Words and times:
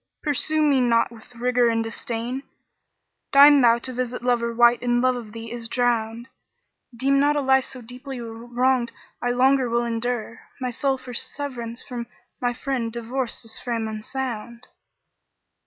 pursue 0.23 0.63
me 0.63 0.81
not 0.81 1.11
with 1.11 1.35
rigour 1.35 1.69
and 1.69 1.83
disdain: 1.83 2.41
* 2.87 3.31
Deign 3.33 3.61
thou 3.61 3.77
to 3.77 3.93
visit 3.93 4.23
lover 4.23 4.51
wight 4.51 4.81
in 4.81 4.99
love 4.99 5.15
of 5.15 5.31
thee 5.31 5.51
is 5.51 5.67
drowned; 5.67 6.27
Deem 6.97 7.19
not 7.19 7.35
a 7.35 7.39
life 7.39 7.63
so 7.65 7.83
deeply 7.83 8.19
wronged 8.19 8.91
I 9.21 9.29
longer 9.29 9.69
will 9.69 9.85
endure; 9.85 10.39
* 10.51 10.59
My 10.59 10.71
soul 10.71 10.97
for 10.97 11.13
severance 11.13 11.83
from 11.83 12.07
my 12.41 12.51
friend 12.51 12.91
divorced 12.91 13.43
this 13.43 13.59
frame 13.59 13.87
unsound." 13.87 14.65